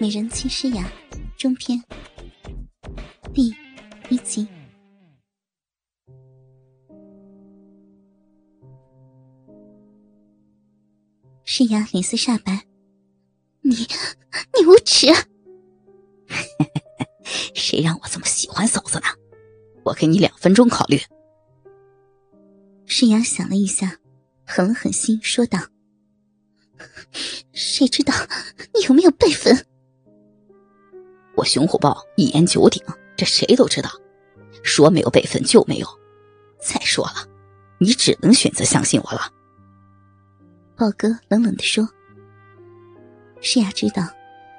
[0.00, 0.88] 美人妻诗雅
[1.36, 1.82] 中篇
[3.34, 3.52] 第
[4.08, 4.46] 一集。
[11.44, 12.64] 诗雅脸色煞白
[13.62, 15.08] ：“你，你无耻！
[17.56, 19.06] 谁让我这么喜欢嫂子呢？
[19.82, 21.00] 我给你两分钟考虑。”
[22.86, 23.98] 诗雅想了一下，
[24.46, 25.58] 狠了狠心，说道
[27.52, 28.14] ：“谁知道
[28.74, 29.66] 你有没有辈分？”
[31.38, 32.82] 我熊虎豹一言九鼎，
[33.16, 33.88] 这谁都知道。
[34.64, 35.86] 说没有辈分就没有。
[36.60, 37.24] 再说了，
[37.78, 39.30] 你只能选择相信我了。
[40.74, 41.88] 豹哥冷冷的说
[43.40, 44.02] ：“诗雅知道，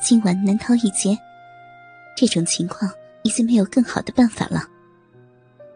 [0.00, 1.18] 今晚难逃一劫。
[2.16, 2.88] 这种情况
[3.24, 4.62] 已经没有更好的办法了。”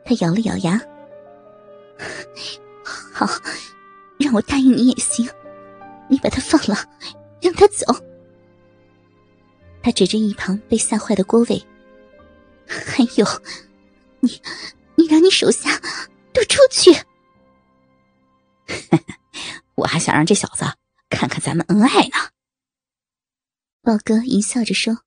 [0.07, 0.81] 他咬了咬牙
[3.13, 3.27] ：“好，
[4.17, 5.29] 让我答应你也行。
[6.09, 6.77] 你把他放了，
[7.43, 7.85] 让他走。”
[9.85, 11.63] 他指着一旁被吓坏的郭伟，
[12.67, 13.27] 还有，
[14.21, 14.41] 你，
[14.95, 15.79] 你让你手下
[16.33, 16.91] 都出去！
[19.75, 20.65] 我还想让这小子
[21.11, 22.31] 看看咱们恩爱呢。
[23.83, 25.01] 豹哥淫笑着说：“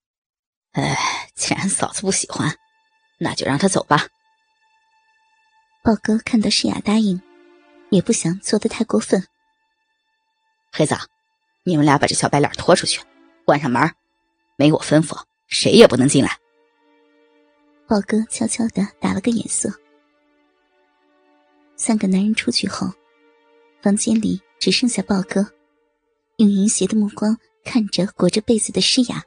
[0.74, 0.96] 哎，
[1.34, 2.56] 既然嫂子不喜欢，
[3.18, 4.08] 那就让他走吧。”
[5.84, 7.20] 豹哥看到诗雅答应，
[7.90, 9.28] 也不想做的太过分。
[10.72, 10.96] 黑子，
[11.64, 13.02] 你们俩把这小白脸拖出去，
[13.44, 13.92] 关上门。
[14.58, 16.38] 没我吩咐，谁也不能进来。
[17.88, 19.72] 豹哥悄悄的打了个眼色。
[21.76, 22.88] 三个男人出去后，
[23.84, 25.48] 房间里只剩下豹哥，
[26.38, 29.24] 用淫邪的目光看着裹着被子的诗雅。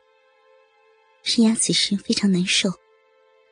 [1.23, 2.69] 诗雅此时非常难受，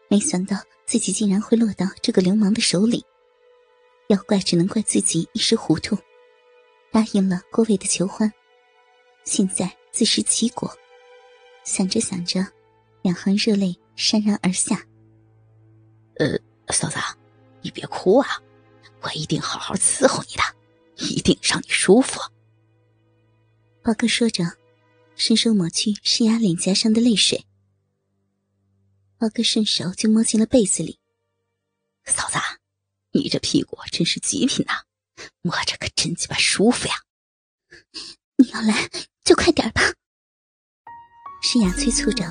[0.09, 3.05] 没想到自己竟然会落到这个流氓的手里。
[4.09, 5.97] 要怪只能怪自己一时糊涂，
[6.91, 8.33] 答应了郭伟的求欢，
[9.23, 10.77] 现在自食其果。
[11.69, 12.41] 想着想着，
[13.03, 14.83] 两行热泪潸然而下。
[16.17, 16.41] 呃，
[16.73, 16.97] 嫂子，
[17.61, 18.43] 你别哭啊，
[19.03, 20.43] 我一定好好伺候你的，
[20.97, 22.19] 一定让你舒服。
[23.83, 24.45] 宝哥说着，
[25.15, 27.45] 伸手抹去施雅脸颊上的泪水。
[29.19, 30.99] 宝哥顺手就摸进了被子里。
[32.07, 32.39] 嫂子，
[33.13, 34.85] 你这屁股真是极品呐，
[35.43, 36.95] 摸着可真鸡巴舒服呀！
[38.37, 38.89] 你要来
[39.23, 39.83] 就快点吧。
[41.51, 42.27] 诗雅催促着，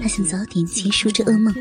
[0.00, 1.54] 她想早点结束这噩梦。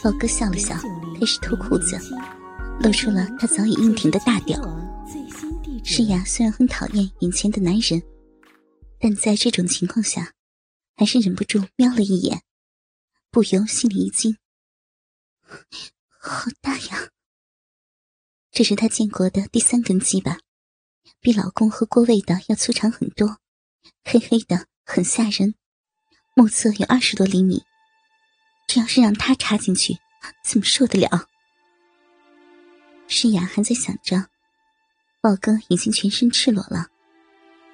[0.00, 0.76] 宝哥笑了笑，
[1.18, 1.98] 开始脱裤子，
[2.78, 4.56] 露出了他早已硬挺的大屌。
[5.82, 8.00] 诗雅虽然很讨厌眼前的男人，
[9.00, 10.34] 但在这种情况下，
[10.94, 12.40] 还是忍不住瞄了一眼，
[13.32, 14.36] 不由心里一惊：
[16.06, 17.08] 好大呀！
[18.52, 20.38] 这是他见过的第三根鸡巴，
[21.20, 23.38] 比老公和郭卫的要粗长很多，
[24.04, 24.68] 黑黑的。
[24.84, 25.54] 很吓人，
[26.34, 27.62] 目测有二十多厘米。
[28.66, 29.98] 这要是让他插进去，
[30.44, 31.26] 怎么受得了？
[33.06, 34.26] 诗雅还在想着，
[35.20, 36.86] 豹哥已经全身赤裸了，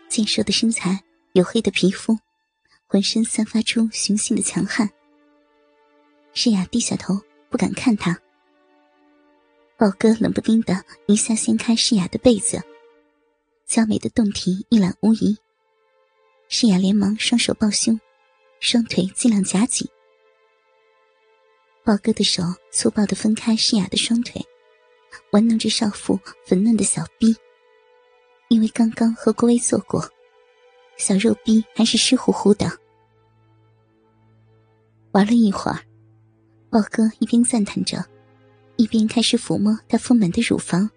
[0.08, 1.04] 健硕的身材，
[1.34, 2.18] 黝黑的皮肤，
[2.86, 4.90] 浑身散发出雄性的强悍。
[6.34, 8.18] 诗雅低下头，不敢看他。
[9.76, 12.60] 豹哥冷不丁的一下掀开诗雅的被子，
[13.66, 15.38] 娇美的胴体一览无遗。
[16.50, 18.00] 诗雅连忙双手抱胸，
[18.58, 19.86] 双腿尽量夹紧。
[21.84, 22.42] 豹哥的手
[22.72, 24.42] 粗暴的分开诗雅的双腿，
[25.30, 27.36] 玩弄着少妇粉嫩的小臂。
[28.48, 30.10] 因为刚刚和郭威做过，
[30.96, 32.66] 小肉逼还是湿乎乎的。
[35.12, 35.84] 玩了一会儿，
[36.70, 38.02] 豹哥一边赞叹着，
[38.76, 40.90] 一边开始抚摸她丰满的乳房，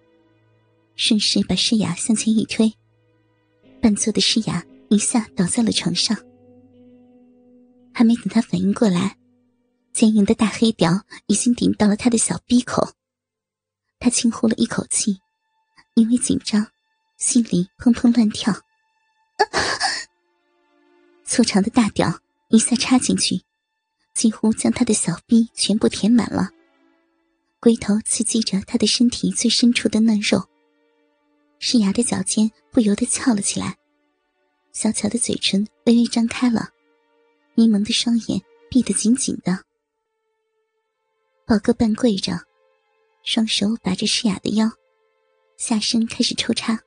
[0.95, 2.73] 顺势把诗雅向前一推。
[3.81, 4.65] 半坐的诗雅。
[4.91, 6.17] 一下倒在了床上，
[7.93, 9.15] 还没等他反应过来，
[9.93, 12.91] 坚硬的大黑屌已经顶到了他的小鼻口。
[14.01, 15.17] 他轻呼了一口气，
[15.95, 16.67] 因为紧张，
[17.17, 18.53] 心里砰砰乱跳。
[21.23, 23.43] 粗长的大屌一下插进去，
[24.13, 26.49] 几乎将他的小臂全部填满了。
[27.61, 30.49] 龟头刺激着他的身体最深处的嫩肉，
[31.59, 33.77] 诗雅的脚尖不由得翘了起来。
[34.73, 36.69] 小巧的嘴唇微微张开了，
[37.55, 39.63] 迷蒙的双眼闭得紧紧的。
[41.45, 42.39] 宝哥半跪着，
[43.23, 44.71] 双手把着诗雅的腰，
[45.57, 46.79] 下身开始抽插。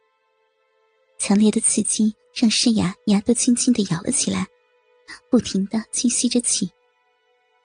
[1.19, 4.46] 强烈的刺激让诗雅牙都轻轻的咬了起来，
[5.31, 6.70] 不停的轻吸着气，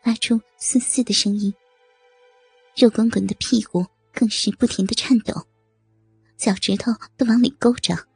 [0.03, 1.53] 发出嘶嘶的声音。
[2.75, 5.47] 肉滚滚的屁股更是不停的颤抖，
[6.37, 8.08] 脚趾头都往里勾着。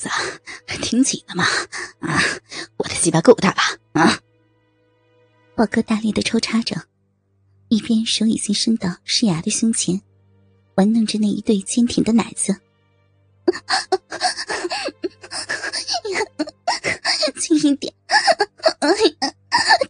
[0.00, 0.08] 子，
[0.80, 1.44] 挺紧的嘛！
[2.00, 2.18] 啊，
[2.78, 3.62] 我的鸡巴够大吧？
[3.92, 4.18] 啊！
[5.54, 6.74] 宝哥大力的抽插着，
[7.68, 10.00] 一边手已经伸到诗雅的胸前，
[10.76, 12.56] 玩弄着那一对坚挺的奶子。
[17.38, 17.92] 轻一点，
[18.78, 18.88] 哎
[19.20, 19.34] 呀，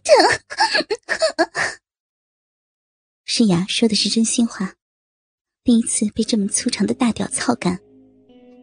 [0.03, 0.13] 疼！
[3.23, 4.73] 诗雅说的是真心话，
[5.63, 7.79] 第一次被这么粗长的大屌操干。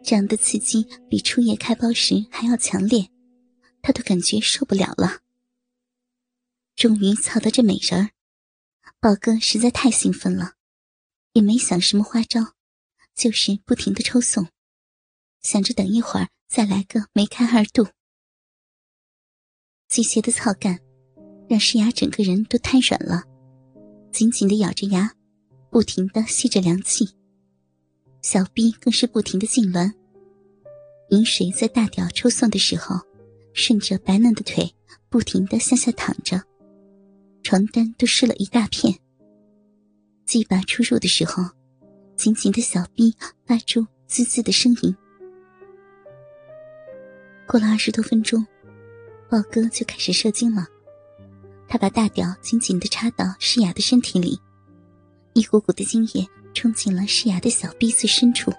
[0.08, 3.10] 这样的刺激比初夜开包时还要强烈，
[3.82, 5.20] 他都感觉受不了了。
[6.74, 8.10] 终于操到这美人儿，
[9.00, 10.54] 宝哥实在太兴奋了，
[11.34, 12.54] 也没想什么花招，
[13.14, 14.48] 就是不停的抽送，
[15.42, 17.88] 想着等一会儿再来个梅开二度。
[19.90, 20.80] 机械的操干
[21.50, 23.24] 让诗雅整个人都瘫软了，
[24.10, 25.14] 紧紧的咬着牙，
[25.70, 27.10] 不停的吸着凉气。
[28.22, 29.92] 小臂更是不停的痉挛，
[31.10, 32.96] 饮水在大屌抽送的时候，
[33.52, 34.74] 顺着白嫩的腿
[35.08, 36.42] 不停的向下淌着，
[37.42, 38.94] 床单都湿了一大片。
[40.26, 41.42] 鸡巴出入的时候，
[42.16, 43.14] 紧紧的小臂
[43.46, 44.94] 发出滋滋的声音。
[47.46, 48.46] 过了二十多分钟，
[49.30, 50.66] 豹哥就开始射精了，
[51.66, 54.38] 他把大屌紧紧的插到诗雅的身体里，
[55.32, 56.26] 一股股的精液。
[56.54, 58.50] 冲进了诗雅的小臂最深处。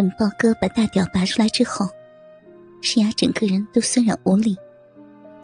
[0.00, 1.86] 等豹哥把大屌拔出来之后，
[2.80, 4.56] 诗雅整个人都酸软无力，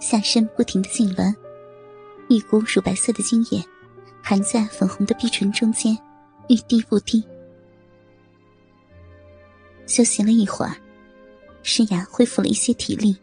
[0.01, 1.35] 下身不停的痉挛，
[2.31, 3.63] 一股乳白色的精液
[4.23, 5.95] 含在粉红的碧唇中间，
[6.49, 7.23] 欲滴不滴。
[9.87, 10.75] 休息了一会儿，
[11.63, 13.15] 诗雅恢复了一些体力，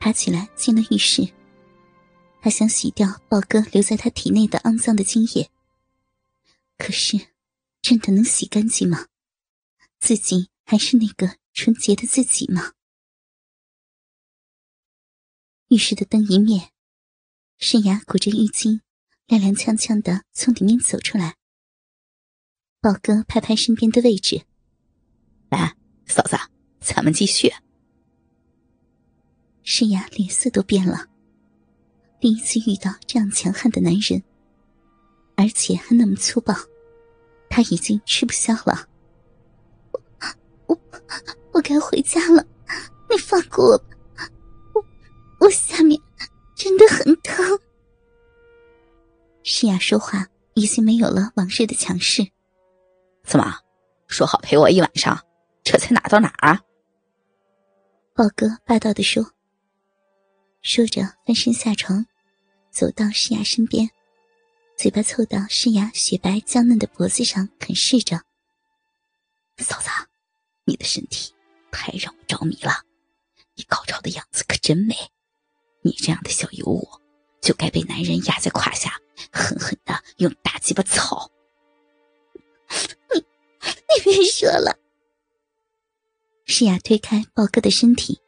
[0.00, 1.28] 爬起来进了浴室。
[2.40, 5.50] 她想洗掉豹哥留在她体内的肮脏的精液。
[6.78, 7.20] 可是，
[7.82, 9.04] 真的能洗干净吗？
[9.98, 12.72] 自己还是那个纯洁的自己吗？
[15.68, 16.70] 浴室的灯一灭，
[17.58, 18.80] 沈雅裹着浴巾，
[19.26, 21.36] 踉踉跄跄的从里面走出来。
[22.80, 24.46] 宝哥拍拍身边的位置，
[25.50, 25.76] 来，
[26.06, 26.36] 嫂子，
[26.80, 27.52] 咱们继续。
[29.64, 31.08] 沈雅脸色都变了，
[32.20, 34.22] 第一次遇到这样强悍的男人。
[35.38, 36.54] 而且还那么粗暴，
[37.50, 38.88] 他已经吃不消了。
[40.66, 41.00] 我我
[41.52, 42.44] 我该回家了，
[43.10, 44.28] 你放过我吧，
[44.74, 44.84] 我
[45.40, 46.00] 我下面
[46.54, 47.58] 真的很疼。
[49.42, 52.26] 诗雅说话已经没有了往日的强势。
[53.24, 53.58] 怎么，
[54.08, 55.18] 说好陪我一晚上，
[55.62, 56.60] 这才哪到哪啊？
[58.14, 59.32] 豹哥霸道的说。
[60.62, 62.04] 说着翻身下床，
[62.70, 63.88] 走到诗雅身边。
[64.76, 68.20] 嘴巴凑到诗雅雪白娇嫩的脖子上啃噬着。
[69.58, 69.88] 嫂子，
[70.66, 71.32] 你的身体
[71.70, 72.84] 太让我着迷了，
[73.54, 74.94] 你高潮的样子可真美。
[75.82, 76.88] 你这样的小尤物，
[77.40, 81.30] 就该被男人压在胯下，狠狠的用大鸡巴操。
[83.14, 84.76] 你，你别说了。
[86.44, 88.20] 诗雅推开豹哥的身体，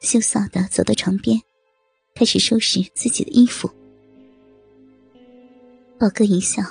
[0.00, 1.38] 羞臊的走到床边，
[2.14, 3.70] 开始收拾自己的衣服。
[5.98, 6.62] 豹哥一笑，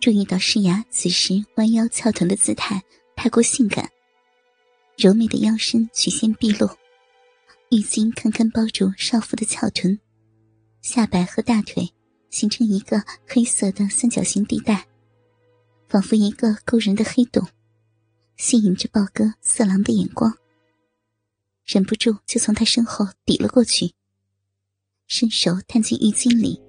[0.00, 2.82] 注意到诗雅此时弯腰翘臀的姿态
[3.22, 3.88] 太过性感，
[4.96, 6.66] 柔美的腰身曲线毕露，
[7.70, 9.96] 浴巾堪堪包住少妇的翘臀，
[10.80, 11.88] 下摆和大腿
[12.30, 14.88] 形成一个黑色的三角形地带，
[15.86, 17.46] 仿佛一个勾人的黑洞，
[18.36, 20.36] 吸引着豹哥色狼的眼光，
[21.64, 23.94] 忍不住就从他身后抵了过去，
[25.06, 26.60] 伸手探进浴巾里。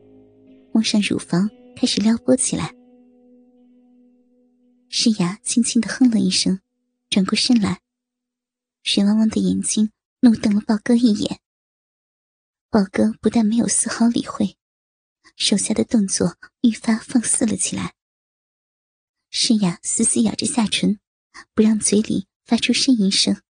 [0.71, 2.71] 摸上乳房，开始撩拨起来。
[4.95, 6.61] 诗雅轻轻的哼了一声，
[7.09, 7.81] 转过身来，
[8.83, 11.41] 水汪汪的眼睛怒瞪了豹哥一眼。
[12.69, 14.55] 豹哥不但没有丝毫理会，
[15.35, 17.95] 手下的动作愈发放肆了起来。
[19.31, 20.99] 诗雅死死咬着下唇，
[21.55, 23.41] 不让嘴里发出呻吟声。